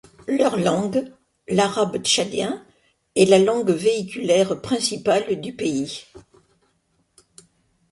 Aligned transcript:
Leur 0.27 0.57
langue, 0.57 1.13
l'arabe 1.47 2.01
tchadien, 2.01 2.65
est 3.15 3.25
la 3.29 3.37
langue 3.37 3.69
véhiculaire 3.69 4.59
principale 4.59 5.39
du 5.39 5.53
pays. 5.55 6.05